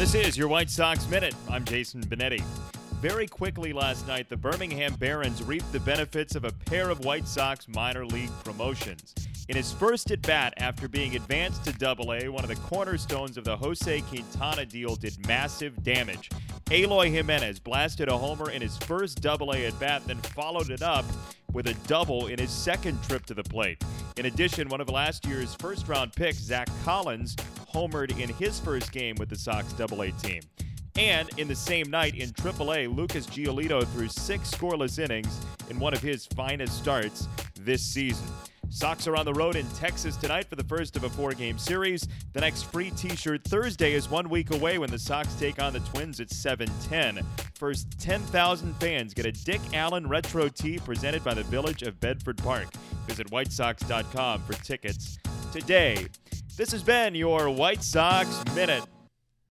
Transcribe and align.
This 0.00 0.14
is 0.14 0.34
your 0.34 0.48
White 0.48 0.70
Sox 0.70 1.06
Minute. 1.08 1.34
I'm 1.50 1.62
Jason 1.62 2.00
Benetti. 2.00 2.42
Very 3.02 3.26
quickly 3.26 3.74
last 3.74 4.06
night, 4.06 4.30
the 4.30 4.36
Birmingham 4.36 4.94
Barons 4.94 5.42
reaped 5.42 5.70
the 5.72 5.80
benefits 5.80 6.34
of 6.34 6.46
a 6.46 6.52
pair 6.52 6.88
of 6.88 7.04
White 7.04 7.28
Sox 7.28 7.68
minor 7.68 8.06
league 8.06 8.30
promotions. 8.42 9.14
In 9.50 9.56
his 9.56 9.74
first 9.74 10.10
at 10.10 10.22
bat 10.22 10.54
after 10.56 10.88
being 10.88 11.16
advanced 11.16 11.64
to 11.64 11.74
Double 11.74 12.14
A, 12.14 12.30
one 12.30 12.42
of 12.42 12.48
the 12.48 12.56
cornerstones 12.56 13.36
of 13.36 13.44
the 13.44 13.54
Jose 13.58 14.00
Quintana 14.00 14.64
deal 14.64 14.96
did 14.96 15.26
massive 15.26 15.84
damage. 15.84 16.30
Eloy 16.70 17.10
Jimenez 17.10 17.58
blasted 17.58 18.08
a 18.08 18.16
homer 18.16 18.48
in 18.48 18.62
his 18.62 18.78
first 18.78 19.20
Double 19.20 19.52
A 19.52 19.66
at 19.66 19.78
bat, 19.78 20.00
then 20.06 20.16
followed 20.16 20.70
it 20.70 20.80
up 20.80 21.04
with 21.52 21.66
a 21.66 21.74
double 21.86 22.28
in 22.28 22.38
his 22.38 22.50
second 22.50 23.02
trip 23.02 23.26
to 23.26 23.34
the 23.34 23.42
plate. 23.42 23.84
In 24.16 24.24
addition, 24.24 24.70
one 24.70 24.80
of 24.80 24.88
last 24.88 25.26
year's 25.26 25.54
first 25.56 25.88
round 25.88 26.14
picks, 26.14 26.38
Zack 26.38 26.70
Collins, 26.84 27.36
homered 27.72 28.18
in 28.18 28.28
his 28.28 28.60
first 28.60 28.92
game 28.92 29.16
with 29.18 29.28
the 29.28 29.36
Sox 29.36 29.72
Double 29.74 30.02
A 30.02 30.12
team. 30.12 30.42
And 30.96 31.30
in 31.38 31.48
the 31.48 31.54
same 31.54 31.88
night 31.90 32.16
in 32.16 32.30
AAA, 32.30 32.94
Lucas 32.94 33.26
Giolito 33.26 33.86
threw 33.88 34.08
six 34.08 34.50
scoreless 34.50 34.98
innings 34.98 35.40
in 35.70 35.78
one 35.78 35.94
of 35.94 36.02
his 36.02 36.26
finest 36.26 36.76
starts 36.76 37.28
this 37.60 37.82
season. 37.82 38.26
Sox 38.72 39.08
are 39.08 39.16
on 39.16 39.24
the 39.24 39.34
road 39.34 39.56
in 39.56 39.66
Texas 39.70 40.16
tonight 40.16 40.48
for 40.48 40.54
the 40.54 40.64
first 40.64 40.96
of 40.96 41.02
a 41.02 41.10
four 41.10 41.32
game 41.32 41.58
series. 41.58 42.06
The 42.32 42.40
next 42.40 42.64
free 42.70 42.90
t 42.90 43.16
shirt 43.16 43.42
Thursday 43.44 43.94
is 43.94 44.08
one 44.08 44.28
week 44.28 44.54
away 44.54 44.78
when 44.78 44.90
the 44.90 44.98
Sox 44.98 45.34
take 45.34 45.60
on 45.60 45.72
the 45.72 45.80
Twins 45.80 46.20
at 46.20 46.30
710. 46.30 47.26
First 47.54 47.98
10,000 47.98 48.74
fans 48.74 49.12
get 49.12 49.26
a 49.26 49.32
Dick 49.32 49.60
Allen 49.74 50.08
retro 50.08 50.48
tee 50.48 50.78
presented 50.78 51.24
by 51.24 51.34
the 51.34 51.42
Village 51.44 51.82
of 51.82 51.98
Bedford 51.98 52.38
Park. 52.38 52.68
Visit 53.08 53.28
whitesox.com 53.28 54.42
for 54.42 54.52
tickets 54.62 55.18
today. 55.52 56.06
This 56.60 56.72
has 56.72 56.82
been 56.82 57.14
your 57.14 57.48
White 57.48 57.82
Sox 57.82 58.44
Minute. 58.54 58.84